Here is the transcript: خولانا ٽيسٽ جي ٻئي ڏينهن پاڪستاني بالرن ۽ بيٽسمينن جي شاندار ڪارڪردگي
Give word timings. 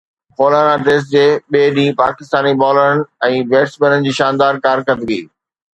خولانا 0.37 0.71
ٽيسٽ 0.87 1.11
جي 1.11 1.25
ٻئي 1.57 1.67
ڏينهن 1.75 1.99
پاڪستاني 2.01 2.55
بالرن 2.63 3.05
۽ 3.31 3.39
بيٽسمينن 3.53 4.09
جي 4.09 4.19
شاندار 4.23 4.63
ڪارڪردگي 4.67 5.23